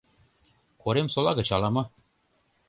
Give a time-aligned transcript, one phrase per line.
[0.81, 1.83] Коремсола гыч ала-мо...